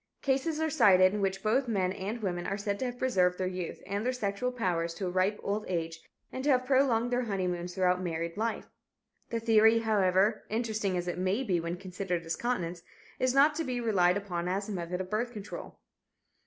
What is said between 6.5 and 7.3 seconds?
prolonged their